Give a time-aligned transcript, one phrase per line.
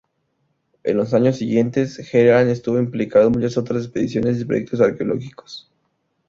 [0.81, 5.69] En los años siguientes, Heyerdahl estuvo implicado en muchas otras expediciones y proyectos arqueológicos.